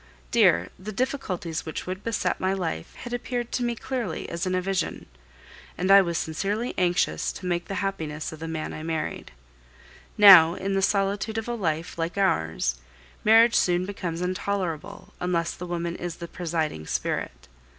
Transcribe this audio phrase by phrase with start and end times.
[0.31, 4.55] Dear, the difficulties which would beset my life had appeared to me clearly as in
[4.55, 5.05] a vision,
[5.77, 9.31] and I was sincerely anxious to make the happiness of the man I married.
[10.17, 12.79] Now, in the solitude of a life like ours,
[13.23, 17.47] marriage soon becomes intolerable unless the woman is the presiding spirit.